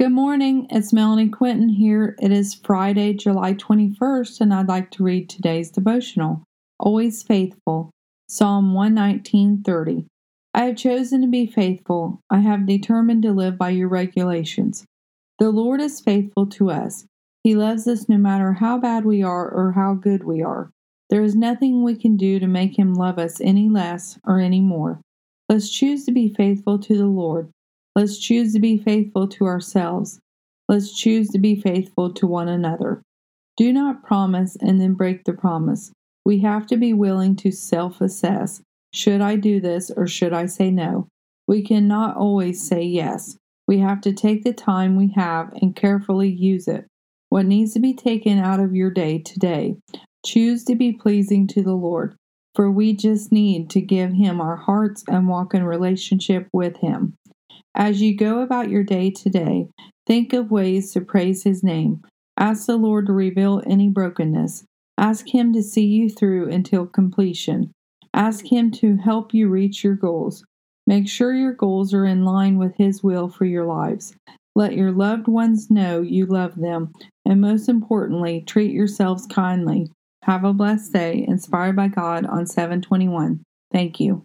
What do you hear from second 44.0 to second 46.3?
to take the time we have and carefully